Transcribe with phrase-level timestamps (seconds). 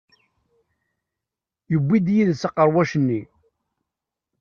[1.71, 3.21] Yewwi-d yid-s aqerwac-nni.